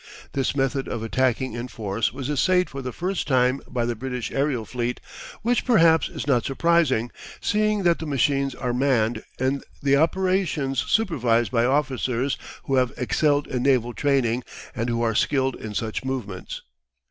[0.33, 4.31] This method of attacking in force was essayed for the first time by the British
[4.31, 4.99] aerial fleet,
[5.43, 11.51] which perhaps is not surprising, seeing that the machines are manned and the operations supervised
[11.51, 14.43] by officers who have excelled in naval training,
[14.75, 16.63] and who are skilled in such movements.